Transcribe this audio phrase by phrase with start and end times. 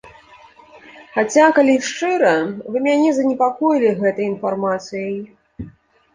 [1.17, 2.31] Хаця, калі шчыра,
[2.71, 5.15] вы мяне занепакоілі гэтай інфармацыяй.